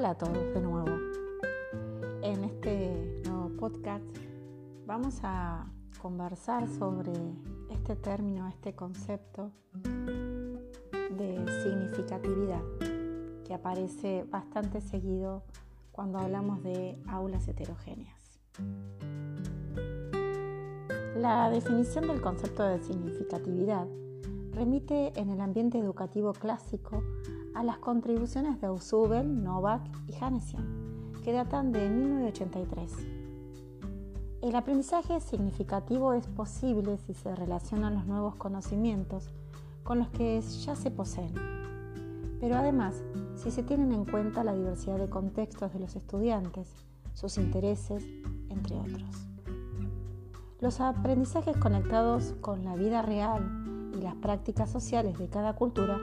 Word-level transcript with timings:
Hola 0.00 0.12
a 0.12 0.14
todos 0.14 0.54
de 0.54 0.62
nuevo. 0.62 0.88
En 2.22 2.42
este 2.44 3.20
nuevo 3.26 3.50
podcast 3.58 4.02
vamos 4.86 5.20
a 5.22 5.66
conversar 6.00 6.66
sobre 6.70 7.12
este 7.68 7.96
término, 7.96 8.48
este 8.48 8.74
concepto 8.74 9.52
de 9.84 11.44
significatividad 11.62 12.62
que 13.44 13.52
aparece 13.52 14.24
bastante 14.30 14.80
seguido 14.80 15.42
cuando 15.92 16.18
hablamos 16.18 16.62
de 16.62 16.98
aulas 17.06 17.46
heterogéneas. 17.46 18.40
La 21.14 21.50
definición 21.50 22.06
del 22.06 22.22
concepto 22.22 22.62
de 22.62 22.82
significatividad 22.82 23.86
remite 24.52 25.12
en 25.20 25.28
el 25.28 25.42
ambiente 25.42 25.78
educativo 25.78 26.32
clásico 26.32 27.02
a 27.60 27.62
las 27.62 27.76
contribuciones 27.76 28.58
de 28.58 28.68
Ausubel, 28.68 29.44
Novak 29.44 29.82
y 30.08 30.14
Hanesian, 30.24 31.12
que 31.22 31.30
datan 31.30 31.72
de 31.72 31.90
1983. 31.90 32.90
El 34.40 34.56
aprendizaje 34.56 35.20
significativo 35.20 36.14
es 36.14 36.26
posible 36.26 36.96
si 36.96 37.12
se 37.12 37.36
relacionan 37.36 37.96
los 37.96 38.06
nuevos 38.06 38.34
conocimientos 38.36 39.28
con 39.82 39.98
los 39.98 40.08
que 40.08 40.40
ya 40.40 40.74
se 40.74 40.90
poseen, 40.90 41.34
pero 42.40 42.56
además 42.56 42.94
si 43.34 43.50
se 43.50 43.62
tienen 43.62 43.92
en 43.92 44.06
cuenta 44.06 44.42
la 44.42 44.54
diversidad 44.54 44.96
de 44.96 45.10
contextos 45.10 45.70
de 45.74 45.80
los 45.80 45.96
estudiantes, 45.96 46.74
sus 47.12 47.36
intereses, 47.36 48.02
entre 48.48 48.76
otros. 48.76 49.28
Los 50.60 50.80
aprendizajes 50.80 51.58
conectados 51.58 52.32
con 52.40 52.64
la 52.64 52.74
vida 52.74 53.02
real 53.02 53.90
y 53.94 54.00
las 54.00 54.14
prácticas 54.14 54.70
sociales 54.70 55.18
de 55.18 55.28
cada 55.28 55.56
cultura 55.56 55.98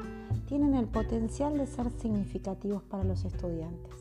tienen 0.48 0.74
el 0.74 0.88
potencial 0.88 1.58
de 1.58 1.68
ser 1.68 1.92
significativos 1.92 2.82
para 2.82 3.04
los 3.04 3.26
estudiantes. 3.26 3.94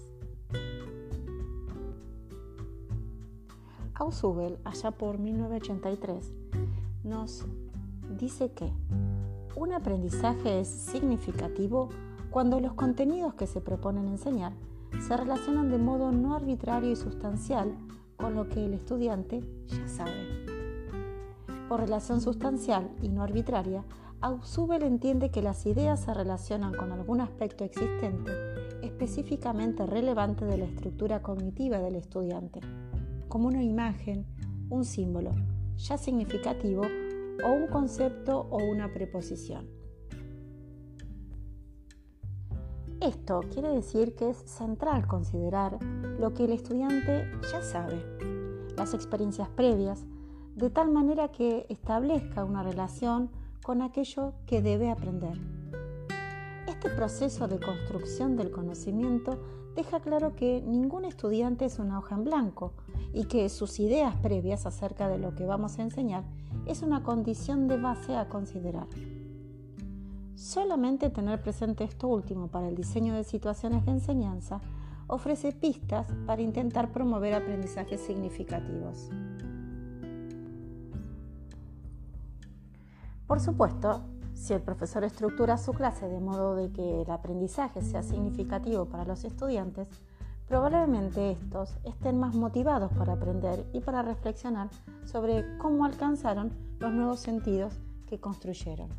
Ausubel, 3.94 4.58
allá 4.64 4.92
por 4.92 5.19
1983, 5.19 6.33
nos 7.03 7.44
dice 8.19 8.53
que 8.53 8.70
un 9.56 9.72
aprendizaje 9.72 10.61
es 10.61 10.69
significativo 10.69 11.88
cuando 12.30 12.60
los 12.60 12.75
contenidos 12.75 13.34
que 13.34 13.47
se 13.47 13.60
proponen 13.60 14.06
enseñar 14.06 14.53
se 15.00 15.16
relacionan 15.16 15.70
de 15.70 15.78
modo 15.78 16.12
no 16.12 16.34
arbitrario 16.34 16.91
y 16.91 16.97
sustancial 16.97 17.75
con 18.16 18.34
lo 18.34 18.48
que 18.48 18.64
el 18.64 18.75
estudiante 18.75 19.42
ya 19.66 19.88
sabe. 19.88 20.47
Por 21.69 21.81
relación 21.81 22.20
sustancial 22.20 22.88
y 23.03 23.08
no 23.08 23.22
arbitraria, 23.22 23.83
Ausubel 24.20 24.83
entiende 24.83 25.31
que 25.31 25.42
las 25.42 25.67
ideas 25.67 26.00
se 26.00 26.14
relacionan 26.14 26.75
con 26.75 26.92
algún 26.92 27.20
aspecto 27.20 27.64
existente 27.64 28.33
específicamente 28.83 29.86
relevante 29.86 30.45
de 30.45 30.56
la 30.56 30.64
estructura 30.64 31.22
cognitiva 31.22 31.78
del 31.78 31.97
estudiante, 31.97 32.61
como 33.28 33.48
una 33.48 33.62
imagen, 33.62 34.27
un 34.70 34.84
símbolo, 34.84 35.34
ya 35.77 35.98
significativo, 35.98 36.83
o 37.44 37.53
un 37.53 37.67
concepto 37.67 38.47
o 38.50 38.56
una 38.56 38.92
preposición. 38.92 39.69
Esto 43.00 43.41
quiere 43.53 43.69
decir 43.69 44.14
que 44.14 44.31
es 44.31 44.39
central 44.39 45.06
considerar 45.06 45.78
lo 46.19 46.33
que 46.33 46.44
el 46.47 46.53
estudiante 46.53 47.31
ya 47.53 47.61
sabe, 47.61 48.03
las 48.77 48.94
experiencias 48.94 49.50
previas, 49.50 50.06
de 50.55 50.70
tal 50.70 50.91
manera 50.91 51.31
que 51.31 51.67
establezca 51.69 52.44
una 52.44 52.62
relación 52.62 53.31
con 53.67 53.83
aquello 53.83 54.33
que 54.47 54.62
debe 54.62 54.91
aprender. 54.91 55.36
Este 56.69 56.89
proceso 56.89 57.48
de 57.48 57.59
construcción 57.59 58.37
del 58.37 58.53
conocimiento 58.53 59.41
deja 59.75 59.99
claro 59.99 60.37
que 60.37 60.62
ningún 60.65 61.04
estudiante 61.04 61.65
es 61.65 61.81
una 61.81 61.99
hoja 61.99 62.15
en 62.15 62.22
blanco 62.22 62.75
y 63.12 63.25
que 63.25 63.49
sus 63.49 63.81
ideas 63.81 64.15
previas 64.22 64.66
acerca 64.66 65.09
de 65.09 65.19
lo 65.19 65.34
que 65.34 65.47
vamos 65.47 65.81
a 65.81 65.82
enseñar 65.82 66.22
es 66.65 66.82
una 66.82 67.03
condición 67.03 67.66
de 67.66 67.77
base 67.77 68.15
a 68.15 68.28
considerar. 68.28 68.87
Solamente 70.37 71.10
tener 71.10 71.43
presente 71.43 71.83
esto 71.83 72.06
último 72.06 72.47
para 72.47 72.69
el 72.69 72.77
diseño 72.77 73.15
de 73.15 73.25
situaciones 73.25 73.84
de 73.84 73.91
enseñanza 73.91 74.60
ofrece 75.09 75.50
pistas 75.50 76.06
para 76.25 76.41
intentar 76.41 76.93
promover 76.93 77.34
aprendizajes 77.34 78.00
significativos. 78.00 79.10
Por 83.26 83.41
supuesto, 83.41 84.03
si 84.34 84.53
el 84.53 84.60
profesor 84.60 85.03
estructura 85.03 85.59
su 85.59 85.72
clase 85.72 86.06
de 86.06 86.20
modo 86.20 86.54
de 86.54 86.70
que 86.70 87.03
el 87.03 87.10
aprendizaje 87.10 87.82
sea 87.82 88.03
significativo 88.03 88.84
para 88.87 89.04
los 89.04 89.25
estudiantes, 89.25 89.88
probablemente 90.47 91.32
estos 91.32 91.75
estén 91.84 92.20
más 92.20 92.34
motivados 92.34 92.92
para 92.92 93.15
aprender 93.15 93.66
y 93.72 93.81
para 93.81 94.03
reflexionar 94.03 94.69
sobre 95.04 95.59
cómo 95.59 95.84
alcanzaron 95.84 96.53
los 96.78 96.92
nuevos 96.92 97.19
sentidos 97.19 97.75
que 98.06 98.20
construyeron. 98.20 98.91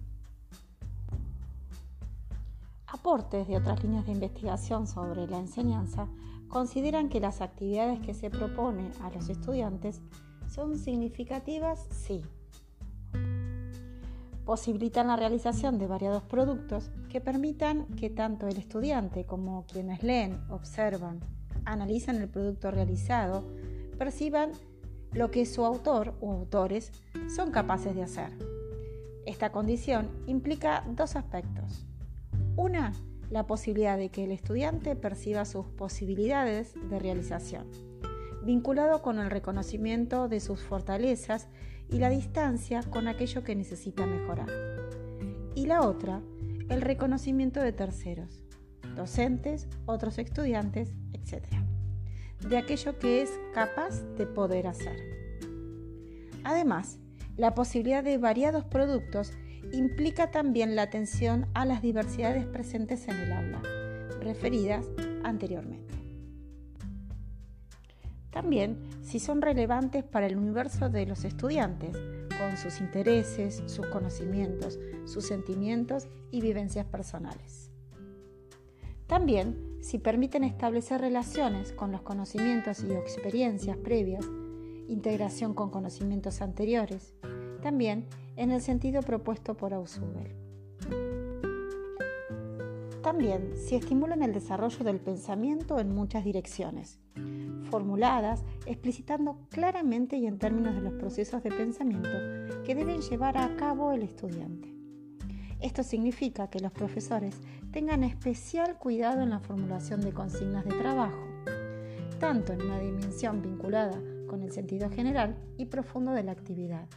Aportes 2.87 3.47
de 3.47 3.57
otras 3.57 3.81
líneas 3.83 4.05
de 4.05 4.11
investigación 4.11 4.87
sobre 4.87 5.27
la 5.27 5.37
enseñanza 5.37 6.07
consideran 6.49 7.07
que 7.07 7.21
las 7.21 7.39
actividades 7.39 7.99
que 8.01 8.13
se 8.13 8.29
propone 8.29 8.91
a 9.03 9.09
los 9.11 9.29
estudiantes 9.29 10.01
son 10.49 10.77
significativas, 10.77 11.85
sí, 11.91 12.23
posibilitan 14.47 15.07
la 15.07 15.17
realización 15.17 15.77
de 15.77 15.87
variados 15.87 16.23
productos 16.23 16.89
que 17.09 17.19
permitan 17.19 17.85
que 17.97 18.09
tanto 18.09 18.47
el 18.47 18.55
estudiante 18.55 19.25
como 19.25 19.65
quienes 19.65 20.03
leen, 20.03 20.39
observan, 20.49 21.19
analizan 21.65 22.15
el 22.15 22.29
producto 22.29 22.71
realizado, 22.71 23.43
perciban 23.97 24.53
lo 25.11 25.31
que 25.31 25.45
su 25.45 25.65
autor 25.65 26.13
o 26.21 26.31
autores 26.31 26.93
son 27.27 27.51
capaces 27.51 27.93
de 27.93 28.03
hacer. 28.03 28.29
Esta 29.25 29.51
condición 29.51 30.07
implica 30.27 30.85
dos 30.95 31.17
aspectos. 31.17 31.85
Una, 32.55 32.93
la 33.29 33.47
posibilidad 33.47 33.97
de 33.97 34.07
que 34.11 34.23
el 34.23 34.31
estudiante 34.31 34.95
perciba 34.95 35.43
sus 35.43 35.65
posibilidades 35.65 36.73
de 36.89 36.99
realización, 36.99 37.67
vinculado 38.45 39.01
con 39.01 39.19
el 39.19 39.29
reconocimiento 39.29 40.29
de 40.29 40.39
sus 40.39 40.61
fortalezas 40.61 41.49
y 41.89 41.97
la 41.99 42.09
distancia 42.09 42.83
con 42.83 43.07
aquello 43.07 43.43
que 43.43 43.55
necesita 43.55 44.05
mejorar. 44.05 44.49
Y 45.55 45.65
la 45.65 45.81
otra, 45.81 46.21
el 46.69 46.81
reconocimiento 46.81 47.61
de 47.61 47.71
terceros, 47.71 48.43
docentes, 48.95 49.67
otros 49.85 50.17
estudiantes, 50.17 50.93
etc. 51.13 51.45
De 52.47 52.57
aquello 52.57 52.99
que 52.99 53.21
es 53.21 53.31
capaz 53.53 54.01
de 54.17 54.25
poder 54.25 54.67
hacer. 54.67 54.97
Además, 56.43 56.99
la 57.35 57.53
posibilidad 57.53 58.03
de 58.03 58.17
variados 58.17 58.65
productos 58.65 59.31
implica 59.73 60.31
también 60.31 60.75
la 60.75 60.83
atención 60.83 61.47
a 61.53 61.65
las 61.65 61.81
diversidades 61.81 62.45
presentes 62.45 63.07
en 63.07 63.17
el 63.17 63.31
aula, 63.31 63.61
referidas 64.21 64.85
anteriormente. 65.23 65.86
También 68.37 68.77
si 69.01 69.19
son 69.19 69.41
relevantes 69.41 70.03
para 70.03 70.27
el 70.27 70.37
universo 70.37 70.89
de 70.91 71.07
los 71.07 71.25
estudiantes, 71.25 71.97
con 72.37 72.55
sus 72.55 72.81
intereses, 72.81 73.63
sus 73.65 73.87
conocimientos, 73.87 74.77
sus 75.05 75.25
sentimientos 75.25 76.07
y 76.29 76.41
vivencias 76.41 76.85
personales. 76.85 77.71
También 79.07 79.79
si 79.81 79.97
permiten 79.97 80.43
establecer 80.43 81.01
relaciones 81.01 81.71
con 81.71 81.91
los 81.91 82.03
conocimientos 82.03 82.83
y 82.83 82.91
experiencias 82.93 83.75
previas, 83.75 84.23
integración 84.87 85.55
con 85.55 85.71
conocimientos 85.71 86.43
anteriores, 86.43 87.15
también 87.63 88.05
en 88.35 88.51
el 88.51 88.61
sentido 88.61 89.01
propuesto 89.01 89.57
por 89.57 89.73
Ausubel. 89.73 90.35
También 93.01 93.53
si 93.55 93.73
estimulan 93.73 94.21
el 94.21 94.31
desarrollo 94.31 94.85
del 94.85 94.99
pensamiento 94.99 95.79
en 95.79 95.95
muchas 95.95 96.23
direcciones, 96.23 96.99
formuladas, 97.67 98.43
explicitando 98.65 99.39
claramente 99.49 100.17
y 100.17 100.25
en 100.25 100.39
términos 100.39 100.75
de 100.75 100.81
los 100.81 100.93
procesos 100.93 101.43
de 101.43 101.51
pensamiento 101.51 102.09
que 102.65 102.75
deben 102.75 103.01
llevar 103.01 103.37
a 103.37 103.55
cabo 103.55 103.91
el 103.91 104.03
estudiante. 104.03 104.73
Esto 105.59 105.83
significa 105.83 106.49
que 106.49 106.59
los 106.59 106.71
profesores 106.71 107.35
tengan 107.71 108.03
especial 108.03 108.77
cuidado 108.77 109.21
en 109.21 109.29
la 109.29 109.39
formulación 109.39 110.01
de 110.01 110.13
consignas 110.13 110.65
de 110.65 110.71
trabajo, 110.71 111.23
tanto 112.19 112.53
en 112.53 112.61
una 112.61 112.79
dimensión 112.79 113.41
vinculada 113.41 113.99
con 114.27 114.41
el 114.41 114.51
sentido 114.51 114.89
general 114.89 115.37
y 115.57 115.65
profundo 115.65 116.11
de 116.11 116.23
la 116.23 116.31
actividad. 116.31 116.87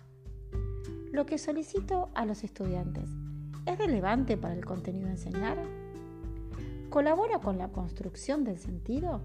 Lo 1.13 1.27
que 1.27 1.39
solicito 1.39 2.11
a 2.15 2.25
los 2.25 2.45
estudiantes, 2.45 3.09
¿es 3.67 3.79
relevante 3.79 4.37
para 4.37 4.55
el 4.55 4.65
contenido 4.65 5.09
a 5.09 5.13
enseñar? 5.13 5.59
¿Colabora 6.91 7.39
con 7.39 7.57
la 7.57 7.69
construcción 7.69 8.45
del 8.45 8.59
sentido? 8.59 9.23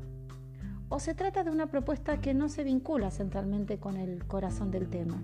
¿O 0.87 0.99
se 0.99 1.15
trata 1.15 1.43
de 1.43 1.49
una 1.49 1.65
propuesta 1.65 2.21
que 2.21 2.35
no 2.35 2.47
se 2.47 2.63
vincula 2.63 3.09
centralmente 3.09 3.79
con 3.79 3.97
el 3.97 4.25
corazón 4.25 4.69
del 4.69 4.87
tema? 4.87 5.17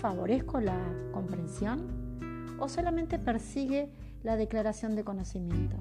¿Favorezco 0.00 0.58
la 0.58 0.78
comprensión? 1.12 2.56
¿O 2.58 2.68
solamente 2.70 3.18
persigue 3.18 3.90
la 4.22 4.36
declaración 4.36 4.96
de 4.96 5.04
conocimiento? 5.04 5.76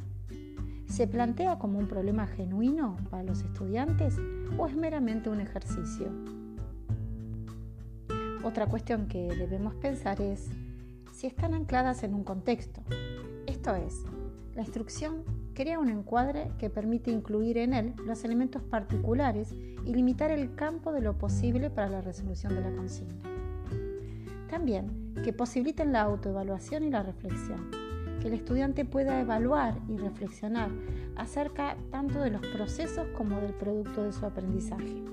¿Se 0.86 1.08
plantea 1.08 1.60
como 1.60 1.80
un 1.80 1.88
problema 1.88 2.28
genuino 2.28 2.98
para 3.10 3.24
los 3.24 3.42
estudiantes 3.42 4.18
o 4.58 4.68
es 4.68 4.76
meramente 4.76 5.30
un 5.30 5.40
ejercicio? 5.40 6.12
Otra 8.44 8.68
cuestión 8.68 9.08
que 9.08 9.30
debemos 9.30 9.76
pensar 9.76 10.20
es 10.20 10.50
si 11.14 11.28
están 11.28 11.54
ancladas 11.54 12.04
en 12.04 12.14
un 12.14 12.26
contexto. 12.26 12.82
Esto 13.48 13.74
es, 13.76 14.04
la 14.56 14.64
instrucción 14.64 15.24
crea 15.54 15.80
un 15.80 15.90
encuadre 15.90 16.52
que 16.58 16.70
permite 16.70 17.12
incluir 17.12 17.58
en 17.58 17.74
él 17.74 17.94
los 18.06 18.24
elementos 18.24 18.62
particulares 18.64 19.54
y 19.86 19.94
limitar 19.94 20.32
el 20.32 20.56
campo 20.56 20.92
de 20.92 21.02
lo 21.02 21.18
posible 21.18 21.70
para 21.70 21.90
la 21.90 22.02
resolución 22.02 22.56
de 22.56 22.62
la 22.62 22.76
consigna. 22.76 23.22
También 24.50 25.14
que 25.24 25.34
posibiliten 25.34 25.92
la 25.92 26.02
autoevaluación 26.02 26.84
y 26.84 26.90
la 26.90 27.04
reflexión, 27.04 27.72
que 28.22 28.28
el 28.28 28.34
estudiante 28.34 28.86
pueda 28.86 29.20
evaluar 29.20 29.80
y 29.88 29.98
reflexionar 29.98 30.70
acerca 31.16 31.78
tanto 31.92 32.20
de 32.20 32.32
los 32.32 32.46
procesos 32.48 33.08
como 33.18 33.40
del 33.40 33.54
producto 33.54 34.04
de 34.04 34.14
su 34.14 34.26
aprendizaje. 34.26 35.04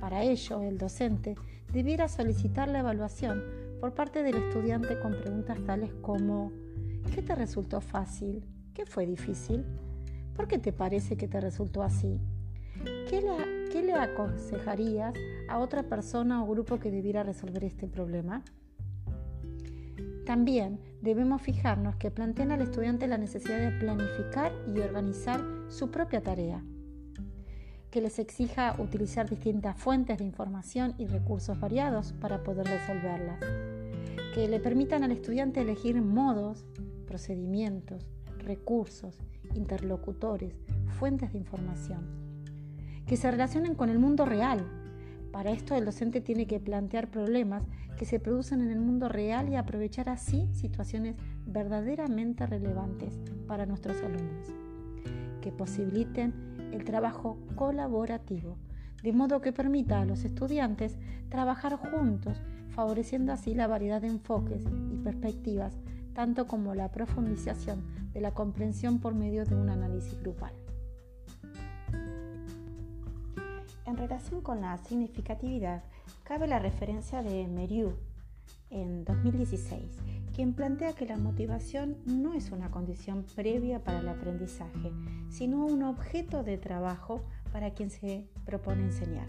Para 0.00 0.22
ello, 0.22 0.62
el 0.62 0.78
docente 0.78 1.36
debiera 1.72 2.08
solicitar 2.08 2.68
la 2.68 2.80
evaluación 2.80 3.42
por 3.80 3.94
parte 3.94 4.22
del 4.22 4.36
estudiante 4.36 4.98
con 5.00 5.12
preguntas 5.12 5.58
tales 5.64 5.92
como 6.02 6.52
¿qué 7.14 7.22
te 7.22 7.34
resultó 7.34 7.80
fácil? 7.80 8.44
¿Qué 8.74 8.86
fue 8.86 9.04
difícil? 9.04 9.66
¿Por 10.34 10.48
qué 10.48 10.58
te 10.58 10.72
parece 10.72 11.18
que 11.18 11.28
te 11.28 11.40
resultó 11.40 11.82
así? 11.82 12.18
¿Qué 13.08 13.20
le, 13.20 13.68
¿Qué 13.70 13.82
le, 13.82 13.92
aconsejarías 13.92 15.12
a 15.50 15.58
otra 15.58 15.82
persona 15.82 16.42
o 16.42 16.46
grupo 16.46 16.78
que 16.78 16.90
debiera 16.90 17.22
resolver 17.22 17.64
este 17.64 17.86
problema? 17.86 18.42
También 20.24 20.80
debemos 21.02 21.42
fijarnos 21.42 21.96
que 21.96 22.10
planteen 22.10 22.50
al 22.50 22.62
estudiante 22.62 23.06
la 23.06 23.18
necesidad 23.18 23.58
de 23.58 23.78
planificar 23.78 24.52
y 24.74 24.80
organizar 24.80 25.42
su 25.68 25.90
propia 25.90 26.22
tarea, 26.22 26.64
que 27.90 28.00
les 28.00 28.18
exija 28.18 28.74
utilizar 28.78 29.28
distintas 29.28 29.76
fuentes 29.76 30.16
de 30.16 30.24
información 30.24 30.94
y 30.96 31.06
recursos 31.06 31.60
variados 31.60 32.14
para 32.14 32.42
poder 32.42 32.66
resolverlas, 32.66 33.38
que 34.34 34.48
le 34.48 34.60
permitan 34.60 35.02
al 35.02 35.12
estudiante 35.12 35.60
elegir 35.60 36.00
modos, 36.00 36.64
procedimientos, 37.06 38.08
recursos, 38.44 39.18
interlocutores, 39.54 40.54
fuentes 40.98 41.32
de 41.32 41.38
información, 41.38 42.06
que 43.06 43.16
se 43.16 43.30
relacionen 43.30 43.74
con 43.74 43.88
el 43.88 43.98
mundo 43.98 44.24
real. 44.24 44.66
Para 45.32 45.50
esto 45.50 45.74
el 45.74 45.84
docente 45.84 46.20
tiene 46.20 46.46
que 46.46 46.60
plantear 46.60 47.10
problemas 47.10 47.64
que 47.96 48.04
se 48.04 48.20
producen 48.20 48.60
en 48.60 48.70
el 48.70 48.80
mundo 48.80 49.08
real 49.08 49.48
y 49.48 49.56
aprovechar 49.56 50.08
así 50.08 50.48
situaciones 50.52 51.16
verdaderamente 51.46 52.46
relevantes 52.46 53.18
para 53.46 53.66
nuestros 53.66 54.02
alumnos, 54.02 54.48
que 55.40 55.52
posibiliten 55.52 56.32
el 56.72 56.84
trabajo 56.84 57.38
colaborativo, 57.54 58.58
de 59.02 59.12
modo 59.12 59.40
que 59.40 59.52
permita 59.52 60.00
a 60.00 60.04
los 60.04 60.24
estudiantes 60.24 60.98
trabajar 61.28 61.76
juntos, 61.76 62.40
favoreciendo 62.68 63.32
así 63.32 63.54
la 63.54 63.66
variedad 63.66 64.00
de 64.00 64.08
enfoques 64.08 64.64
y 64.92 64.96
perspectivas 64.98 65.74
tanto 66.14 66.46
como 66.46 66.74
la 66.74 66.90
profundización 66.90 67.82
de 68.12 68.20
la 68.20 68.32
comprensión 68.32 68.98
por 68.98 69.14
medio 69.14 69.44
de 69.44 69.54
un 69.54 69.68
análisis 69.68 70.18
grupal. 70.20 70.52
En 73.86 73.96
relación 73.96 74.40
con 74.40 74.60
la 74.60 74.78
significatividad, 74.78 75.82
cabe 76.24 76.46
la 76.46 76.58
referencia 76.58 77.22
de 77.22 77.46
Meriu 77.46 77.92
en 78.70 79.04
2016, 79.04 79.98
quien 80.34 80.54
plantea 80.54 80.94
que 80.94 81.04
la 81.04 81.18
motivación 81.18 81.98
no 82.06 82.32
es 82.32 82.52
una 82.52 82.70
condición 82.70 83.26
previa 83.34 83.84
para 83.84 84.00
el 84.00 84.08
aprendizaje, 84.08 84.92
sino 85.28 85.66
un 85.66 85.82
objeto 85.82 86.42
de 86.42 86.56
trabajo 86.56 87.22
para 87.52 87.74
quien 87.74 87.90
se 87.90 88.26
propone 88.46 88.84
enseñar. 88.84 89.26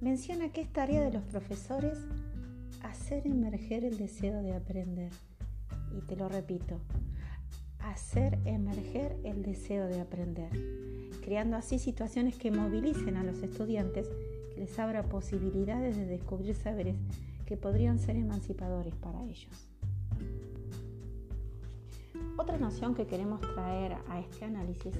Menciona 0.00 0.48
que 0.48 0.62
es 0.62 0.72
tarea 0.72 1.02
de 1.02 1.12
los 1.12 1.22
profesores 1.24 1.98
hacer 2.82 3.26
emerger 3.26 3.84
el 3.84 3.98
deseo 3.98 4.42
de 4.42 4.54
aprender 4.54 5.10
y 5.96 6.00
te 6.02 6.16
lo 6.16 6.28
repito, 6.28 6.80
hacer 7.78 8.38
emerger 8.44 9.16
el 9.24 9.42
deseo 9.42 9.86
de 9.86 10.00
aprender, 10.00 10.50
creando 11.22 11.56
así 11.56 11.78
situaciones 11.78 12.36
que 12.36 12.50
movilicen 12.50 13.16
a 13.16 13.24
los 13.24 13.42
estudiantes, 13.42 14.08
que 14.54 14.60
les 14.60 14.78
abra 14.78 15.04
posibilidades 15.04 15.96
de 15.96 16.06
descubrir 16.06 16.54
saberes 16.54 16.96
que 17.46 17.56
podrían 17.56 17.98
ser 17.98 18.16
emancipadores 18.16 18.94
para 18.96 19.22
ellos. 19.24 19.68
Otra 22.38 22.58
noción 22.58 22.94
que 22.94 23.06
queremos 23.06 23.40
traer 23.40 23.96
a 24.08 24.20
este 24.20 24.44
análisis 24.44 24.94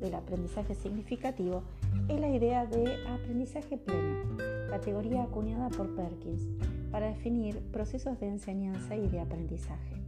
del 0.00 0.14
aprendizaje 0.14 0.74
significativo 0.74 1.62
es 2.08 2.18
la 2.18 2.30
idea 2.30 2.66
de 2.66 3.06
aprendizaje 3.06 3.76
pleno, 3.76 4.36
categoría 4.70 5.24
acuñada 5.24 5.68
por 5.68 5.94
Perkins 5.94 6.46
para 6.90 7.08
definir 7.08 7.58
procesos 7.72 8.18
de 8.20 8.28
enseñanza 8.28 8.96
y 8.96 9.06
de 9.08 9.20
aprendizaje. 9.20 10.07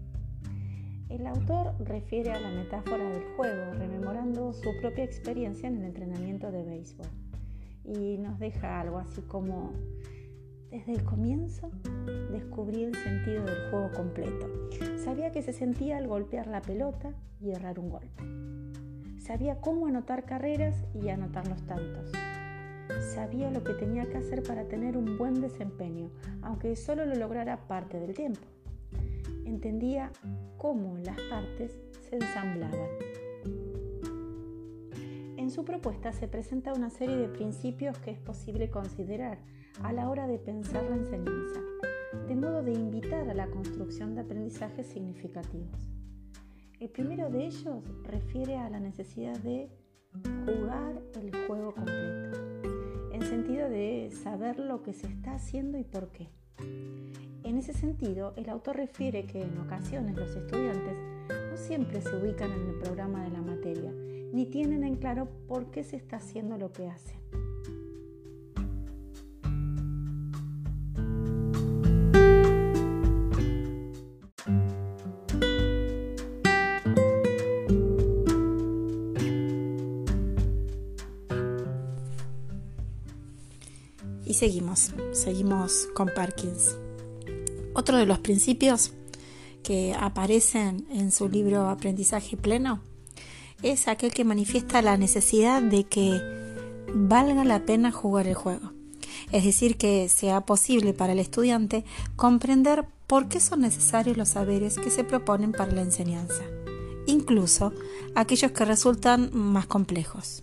El 1.10 1.26
autor 1.26 1.74
refiere 1.80 2.30
a 2.30 2.38
la 2.38 2.50
metáfora 2.50 3.02
del 3.10 3.24
juego, 3.36 3.72
rememorando 3.72 4.52
su 4.52 4.70
propia 4.80 5.02
experiencia 5.02 5.68
en 5.68 5.78
el 5.78 5.86
entrenamiento 5.86 6.52
de 6.52 6.62
béisbol. 6.62 7.08
Y 7.84 8.16
nos 8.18 8.38
deja 8.38 8.80
algo 8.80 8.98
así 8.98 9.20
como, 9.22 9.72
desde 10.70 10.92
el 10.92 11.04
comienzo 11.04 11.72
descubrí 12.30 12.84
el 12.84 12.94
sentido 12.94 13.44
del 13.44 13.70
juego 13.70 13.90
completo. 13.90 14.46
Sabía 15.04 15.32
que 15.32 15.42
se 15.42 15.52
sentía 15.52 15.96
al 15.96 16.06
golpear 16.06 16.46
la 16.46 16.62
pelota 16.62 17.12
y 17.40 17.50
errar 17.50 17.80
un 17.80 17.90
golpe. 17.90 19.20
Sabía 19.20 19.60
cómo 19.60 19.88
anotar 19.88 20.24
carreras 20.24 20.76
y 20.94 21.08
anotar 21.08 21.48
los 21.48 21.66
tantos. 21.66 22.12
Sabía 23.14 23.50
lo 23.50 23.64
que 23.64 23.72
tenía 23.72 24.08
que 24.08 24.18
hacer 24.18 24.44
para 24.44 24.68
tener 24.68 24.96
un 24.96 25.18
buen 25.18 25.40
desempeño, 25.40 26.08
aunque 26.42 26.76
solo 26.76 27.04
lo 27.04 27.16
lograra 27.16 27.66
parte 27.66 27.98
del 27.98 28.14
tiempo 28.14 28.46
entendía 29.50 30.12
cómo 30.56 30.96
las 30.98 31.20
partes 31.22 31.78
se 32.08 32.16
ensamblaban. 32.16 32.88
En 35.36 35.50
su 35.50 35.64
propuesta 35.64 36.12
se 36.12 36.28
presenta 36.28 36.72
una 36.72 36.90
serie 36.90 37.16
de 37.16 37.28
principios 37.28 37.98
que 37.98 38.12
es 38.12 38.18
posible 38.18 38.70
considerar 38.70 39.38
a 39.82 39.92
la 39.92 40.08
hora 40.08 40.26
de 40.26 40.38
pensar 40.38 40.84
la 40.84 40.96
enseñanza, 40.96 41.60
de 42.28 42.36
modo 42.36 42.62
de 42.62 42.72
invitar 42.72 43.28
a 43.28 43.34
la 43.34 43.48
construcción 43.48 44.14
de 44.14 44.20
aprendizajes 44.20 44.86
significativos. 44.86 45.90
El 46.78 46.88
primero 46.90 47.28
de 47.28 47.46
ellos 47.46 47.84
refiere 48.04 48.56
a 48.56 48.70
la 48.70 48.80
necesidad 48.80 49.36
de 49.38 49.70
jugar 50.46 51.02
el 51.20 51.46
juego 51.46 51.74
completo, 51.74 52.38
en 53.12 53.22
sentido 53.22 53.68
de 53.68 54.10
saber 54.10 54.58
lo 54.58 54.82
que 54.82 54.92
se 54.92 55.08
está 55.08 55.34
haciendo 55.34 55.78
y 55.78 55.84
por 55.84 56.10
qué. 56.12 56.28
En 57.50 57.58
ese 57.58 57.72
sentido, 57.72 58.32
el 58.36 58.48
autor 58.48 58.76
refiere 58.76 59.26
que 59.26 59.42
en 59.42 59.58
ocasiones 59.58 60.14
los 60.14 60.36
estudiantes 60.36 60.96
no 61.50 61.56
siempre 61.56 62.00
se 62.00 62.14
ubican 62.14 62.52
en 62.52 62.68
el 62.68 62.74
programa 62.76 63.24
de 63.24 63.30
la 63.30 63.42
materia, 63.42 63.90
ni 64.32 64.46
tienen 64.46 64.84
en 64.84 64.94
claro 64.94 65.26
por 65.48 65.68
qué 65.72 65.82
se 65.82 65.96
está 65.96 66.18
haciendo 66.18 66.56
lo 66.58 66.70
que 66.70 66.86
hacen. 66.86 67.18
Y 84.24 84.34
seguimos, 84.34 84.94
seguimos 85.10 85.88
con 85.96 86.08
Parkins. 86.14 86.76
Otro 87.72 87.96
de 87.96 88.06
los 88.06 88.18
principios 88.18 88.92
que 89.62 89.94
aparecen 89.98 90.86
en 90.90 91.12
su 91.12 91.28
libro 91.28 91.68
Aprendizaje 91.68 92.36
Pleno 92.36 92.80
es 93.62 93.88
aquel 93.88 94.12
que 94.12 94.24
manifiesta 94.24 94.82
la 94.82 94.96
necesidad 94.96 95.62
de 95.62 95.84
que 95.84 96.20
valga 96.94 97.44
la 97.44 97.64
pena 97.64 97.92
jugar 97.92 98.26
el 98.26 98.34
juego. 98.34 98.72
Es 99.32 99.44
decir, 99.44 99.76
que 99.76 100.08
sea 100.08 100.40
posible 100.40 100.92
para 100.94 101.12
el 101.12 101.18
estudiante 101.20 101.84
comprender 102.16 102.86
por 103.06 103.28
qué 103.28 103.38
son 103.38 103.60
necesarios 103.60 104.16
los 104.16 104.30
saberes 104.30 104.76
que 104.76 104.90
se 104.90 105.04
proponen 105.04 105.52
para 105.52 105.72
la 105.72 105.82
enseñanza, 105.82 106.42
incluso 107.06 107.72
aquellos 108.14 108.52
que 108.52 108.64
resultan 108.64 109.30
más 109.32 109.66
complejos. 109.66 110.42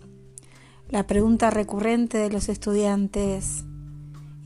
La 0.89 1.05
pregunta 1.07 1.49
recurrente 1.49 2.17
de 2.17 2.29
los 2.29 2.47
estudiantes, 2.47 3.65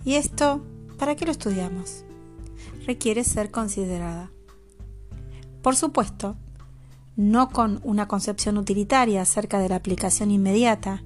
¿y 0.06 0.16
esto 0.16 0.64
para 0.98 1.16
qué 1.16 1.26
lo 1.26 1.32
estudiamos? 1.32 2.06
Requiere 2.92 3.24
ser 3.24 3.52
considerada. 3.52 4.32
Por 5.62 5.78
supuesto, 5.78 6.36
no 7.16 7.48
con 7.48 7.80
una 7.84 8.10
concepción 8.10 8.58
utilitaria 8.58 9.22
acerca 9.22 9.60
de 9.60 9.70
la 9.70 9.78
aplicación 9.78 10.30
inmediata, 10.30 11.02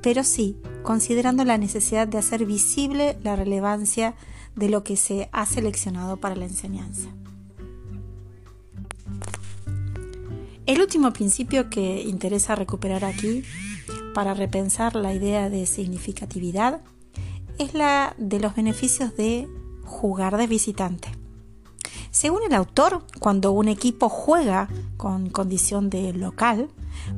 pero 0.00 0.24
sí 0.24 0.56
considerando 0.82 1.44
la 1.44 1.58
necesidad 1.58 2.08
de 2.08 2.16
hacer 2.16 2.46
visible 2.46 3.18
la 3.22 3.36
relevancia 3.36 4.14
de 4.56 4.70
lo 4.70 4.84
que 4.84 4.96
se 4.96 5.28
ha 5.32 5.44
seleccionado 5.44 6.16
para 6.16 6.34
la 6.34 6.46
enseñanza. 6.46 7.10
El 10.64 10.80
último 10.80 11.12
principio 11.12 11.68
que 11.68 12.02
interesa 12.04 12.54
recuperar 12.54 13.04
aquí 13.04 13.42
para 14.14 14.32
repensar 14.32 14.96
la 14.96 15.12
idea 15.12 15.50
de 15.50 15.66
significatividad 15.66 16.80
es 17.58 17.74
la 17.74 18.14
de 18.16 18.40
los 18.40 18.54
beneficios 18.54 19.14
de 19.14 19.46
jugar 19.88 20.36
de 20.36 20.46
visitante. 20.46 21.17
Según 22.18 22.40
el 22.42 22.52
autor, 22.52 23.04
cuando 23.20 23.52
un 23.52 23.68
equipo 23.68 24.08
juega 24.08 24.68
con 24.96 25.30
condición 25.30 25.88
de 25.88 26.12
local, 26.12 26.68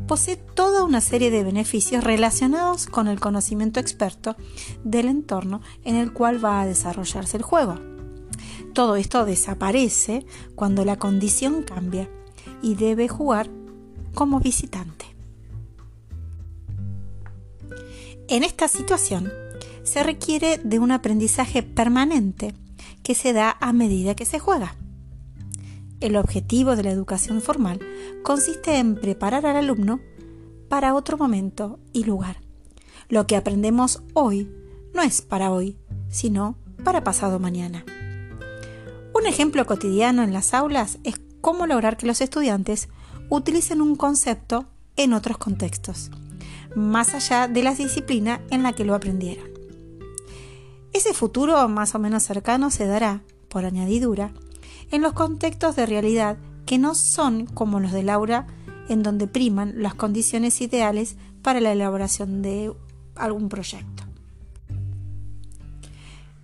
posee 0.07 0.37
toda 0.37 0.85
una 0.85 1.00
serie 1.00 1.30
de 1.30 1.42
beneficios 1.42 2.04
relacionados 2.04 2.85
con 2.85 3.09
el 3.09 3.19
conocimiento 3.19 3.80
experto 3.80 4.37
del 4.85 5.09
entorno 5.09 5.62
en 5.85 5.97
el 5.97 6.12
cual 6.12 6.45
va 6.45 6.61
a 6.61 6.66
desarrollarse 6.66 7.38
el 7.38 7.42
juego. 7.42 7.76
Todo 8.75 8.97
esto 8.97 9.25
desaparece 9.25 10.26
cuando 10.54 10.85
la 10.85 10.99
condición 10.99 11.62
cambia 11.62 12.11
y 12.61 12.75
debe 12.75 13.09
jugar 13.09 13.49
como 14.12 14.38
visitante. 14.38 15.07
En 18.28 18.45
esta 18.45 18.69
situación 18.69 19.33
se 19.83 20.02
requiere 20.02 20.59
de 20.59 20.78
un 20.78 20.92
aprendizaje 20.92 21.62
permanente 21.62 22.54
que 23.02 23.14
se 23.14 23.33
da 23.33 23.57
a 23.62 23.73
medida 23.73 24.14
que 24.14 24.26
se 24.26 24.38
juega. 24.38 24.76
El 26.00 26.16
objetivo 26.16 26.76
de 26.76 26.83
la 26.83 26.90
educación 26.90 27.42
formal 27.42 27.78
consiste 28.23 28.78
en 28.78 28.95
preparar 28.95 29.45
al 29.45 29.57
alumno 29.57 30.00
para 30.71 30.95
otro 30.95 31.19
momento 31.19 31.78
y 31.92 32.04
lugar. 32.04 32.40
Lo 33.11 33.26
que 33.26 33.37
aprendemos 33.37 34.02
hoy 34.14 34.50
no 34.95 35.02
es 35.02 35.21
para 35.21 35.50
hoy, 35.50 35.76
sino 36.09 36.57
para 36.85 37.04
pasado 37.04 37.38
mañana. 37.38 37.85
Un 39.14 39.26
ejemplo 39.26 39.66
cotidiano 39.66 40.23
en 40.23 40.33
las 40.33 40.54
aulas 40.54 40.99
es 41.04 41.21
cómo 41.42 41.66
lograr 41.66 41.99
que 41.99 42.07
los 42.07 42.23
estudiantes 42.23 42.88
utilicen 43.28 43.83
un 43.83 43.95
concepto 43.95 44.64
en 44.97 45.12
otros 45.12 45.37
contextos, 45.37 46.11
más 46.75 47.14
allá 47.14 47.47
de 47.47 47.62
la 47.62 47.75
disciplina 47.75 48.40
en 48.49 48.62
la 48.62 48.73
que 48.73 48.87
lo 48.87 48.95
aprendieron. 48.95 49.50
Ese 50.95 51.12
futuro 51.12 51.69
más 51.69 51.95
o 51.95 51.99
menos 51.99 52.23
cercano 52.23 52.71
se 52.71 52.87
dará, 52.87 53.23
por 53.49 53.66
añadidura, 53.66 54.33
en 54.91 55.03
los 55.03 55.13
contextos 55.13 55.77
de 55.77 55.87
realidad 55.87 56.37
que 56.67 56.79
no 56.79 56.95
son 56.95 57.47
como 57.47 57.81
los 57.81 57.93
del 57.93 58.11
aula 58.11 58.47
en 58.89 59.03
donde 59.03 59.27
priman 59.27 59.75
las 59.77 59.95
condiciones 59.95 60.61
ideales 60.61 61.17
para 61.43 61.61
la 61.61 61.73
elaboración 61.73 62.43
de 62.43 62.73
algún 63.15 63.49
proyecto. 63.49 64.05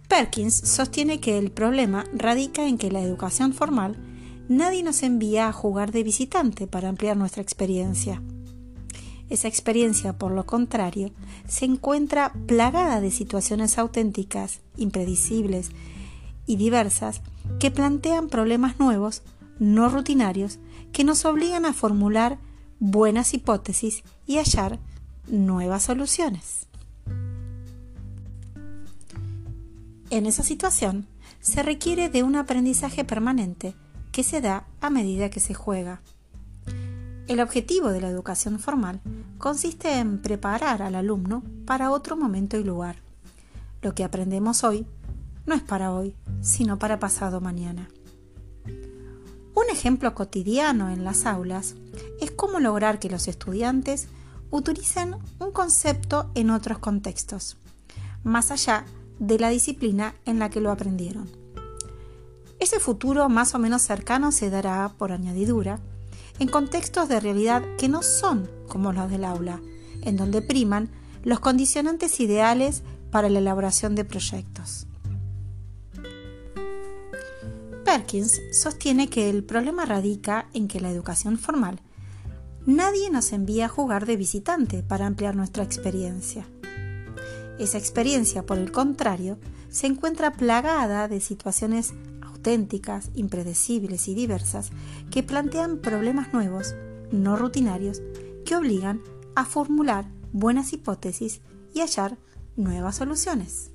Perkins 0.09 0.55
sostiene 0.55 1.21
que 1.21 1.39
el 1.39 1.51
problema 1.51 2.05
radica 2.15 2.67
en 2.67 2.79
que 2.79 2.93
la 2.93 3.03
educación 3.03 3.53
formal 3.53 3.97
nadie 4.49 4.83
nos 4.85 5.03
envía 5.03 5.49
a 5.49 5.53
jugar 5.53 5.91
de 5.91 6.05
visitante 6.05 6.67
para 6.69 6.89
ampliar 6.89 7.17
nuestra 7.17 7.43
experiencia. 7.43 8.23
Esa 9.29 9.49
experiencia, 9.49 10.17
por 10.17 10.31
lo 10.31 10.47
contrario, 10.47 11.11
se 11.49 11.65
encuentra 11.65 12.33
plagada 12.47 13.01
de 13.01 13.11
situaciones 13.11 13.77
auténticas, 13.77 14.61
impredecibles 14.77 15.71
y 16.47 16.57
diversas 16.57 17.21
que 17.59 17.71
plantean 17.71 18.29
problemas 18.29 18.79
nuevos, 18.79 19.23
no 19.59 19.89
rutinarios, 19.89 20.59
que 20.93 21.05
nos 21.05 21.25
obligan 21.25 21.65
a 21.67 21.73
formular 21.73 22.39
buenas 22.79 23.35
hipótesis 23.35 24.03
y 24.27 24.37
hallar 24.37 24.79
nuevas 25.29 25.83
soluciones. 25.83 26.67
En 30.11 30.27
esa 30.27 30.43
situación, 30.43 31.07
se 31.41 31.63
requiere 31.63 32.09
de 32.09 32.23
un 32.23 32.37
aprendizaje 32.37 33.05
permanente 33.05 33.75
que 34.13 34.23
se 34.23 34.41
da 34.41 34.67
a 34.81 34.89
medida 34.89 35.31
que 35.31 35.41
se 35.41 35.55
juega. 35.55 36.01
El 37.27 37.41
objetivo 37.41 37.89
de 37.91 38.01
la 38.01 38.09
educación 38.09 38.61
formal 38.61 39.01
consiste 39.39 39.99
en 39.99 40.23
preparar 40.23 40.81
al 40.81 40.95
alumno 40.95 41.43
para 41.65 41.91
otro 41.91 42.17
momento 42.17 42.57
y 42.57 42.65
lugar. 42.65 42.97
Lo 43.83 43.95
que 43.95 44.05
aprendemos 44.05 44.65
hoy 44.65 44.87
no 45.47 45.55
es 45.55 45.63
para 45.63 45.93
hoy, 45.93 46.15
sino 46.41 46.79
para 46.79 46.99
pasado 46.99 47.41
mañana. 47.41 47.89
Un 49.55 49.65
ejemplo 49.71 50.15
cotidiano 50.15 50.91
en 50.91 51.05
las 51.05 51.25
aulas 51.25 51.77
es 52.21 52.31
cómo 52.31 52.61
lograr 52.61 52.99
que 52.99 53.09
los 53.09 53.27
estudiantes 53.29 54.09
utilicen 54.51 55.17
un 55.39 55.53
concepto 55.53 56.31
en 56.35 56.51
otros 56.51 56.79
contextos, 56.79 57.57
más 58.23 58.51
allá 58.51 58.85
de 59.19 59.39
la 59.39 59.49
disciplina 59.49 60.15
en 60.25 60.39
la 60.39 60.51
que 60.51 60.61
lo 60.61 60.71
aprendieron. 60.71 61.31
Ese 62.59 62.81
futuro 62.81 63.29
más 63.29 63.55
o 63.55 63.59
menos 63.59 63.83
cercano 63.83 64.33
se 64.33 64.51
dará, 64.51 64.93
por 64.99 65.13
añadidura, 65.13 65.81
en 66.39 66.49
contextos 66.49 67.09
de 67.09 67.21
realidad 67.21 67.63
que 67.79 67.89
no 67.89 68.03
son 68.03 68.51
como 68.69 68.93
los 68.93 69.11
del 69.11 69.25
aula, 69.25 69.61
en 70.03 70.17
donde 70.17 70.43
priman 70.43 70.91
los 71.23 71.41
condicionantes 71.41 72.21
ideales 72.21 72.83
para 73.11 73.29
la 73.29 73.39
elaboración 73.39 73.95
de 73.95 74.05
proyectos. 74.05 74.87
Perkins 77.97 78.43
sostiene 78.53 79.09
que 79.09 79.31
el 79.31 79.43
problema 79.43 79.87
radica 79.87 80.51
en 80.53 80.69
que 80.69 80.83
la 80.83 80.91
educación 80.91 81.39
formal 81.39 81.81
nadie 82.67 83.09
nos 83.09 83.33
envía 83.33 83.65
a 83.65 83.69
jugar 83.71 84.05
de 84.05 84.19
visitante 84.19 84.83
para 84.83 85.07
ampliar 85.07 85.35
nuestra 85.35 85.65
experiencia. 85.65 86.47
Esa 87.59 87.79
experiencia, 87.79 88.45
por 88.45 88.59
el 88.59 88.71
contrario, 88.71 89.39
se 89.71 89.87
encuentra 89.87 90.35
plagada 90.35 91.09
de 91.09 91.23
situaciones 91.23 91.95
auténticas, 92.21 93.09
impredecibles 93.15 94.09
y 94.09 94.15
diversas 94.15 94.73
que 95.11 95.23
plantean 95.23 95.79
problemas 95.79 96.35
nuevos, 96.35 96.75
no 97.13 97.35
rutinarios, 97.37 98.03
que 98.45 98.57
obligan 98.57 99.01
a 99.35 99.47
formular 99.47 100.05
buenas 100.33 100.75
hipótesis 100.75 101.41
y 101.73 101.81
hallar 101.81 102.19
nuevas 102.57 102.97
soluciones. 102.97 103.71